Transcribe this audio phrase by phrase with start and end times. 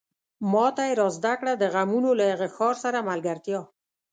[0.51, 3.61] ماته يې را زده کړه د غمونو له هغه ښار سره ملګرتيا